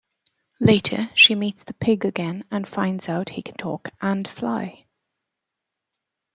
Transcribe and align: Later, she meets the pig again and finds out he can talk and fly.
Later, 0.59 1.11
she 1.13 1.35
meets 1.35 1.61
the 1.61 1.75
pig 1.75 2.05
again 2.05 2.43
and 2.49 2.67
finds 2.67 3.07
out 3.07 3.29
he 3.29 3.43
can 3.43 3.53
talk 3.53 3.91
and 4.01 4.27
fly. 4.27 4.87